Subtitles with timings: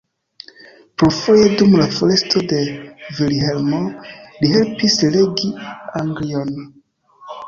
[1.01, 2.61] Plurfoje dum la foresto de
[3.17, 3.81] Vilhelmo
[4.45, 5.51] li helpis regi
[6.01, 6.51] Anglion.